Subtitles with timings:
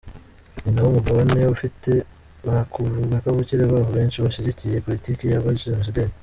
[0.63, 1.91] Ni nawo mugabane ufite
[2.47, 2.57] ba
[3.23, 6.13] kavukire baho benshi bashyigikiye politiki y’abajenosideri.